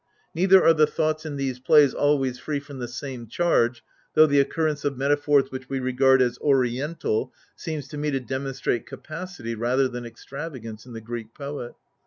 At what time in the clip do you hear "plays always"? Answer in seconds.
1.59-2.39